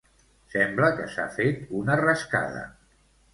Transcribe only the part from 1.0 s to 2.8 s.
s'ha fet una rascada.